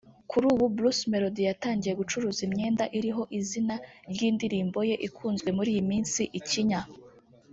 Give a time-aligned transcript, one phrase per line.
[0.29, 3.75] Kuri ubu Bruce Melodie yatangiye gucuruza imyenda iriho izina
[4.13, 6.81] ry’indirimbo ye ikunzwe muri iyi minsi ‘Ikinya’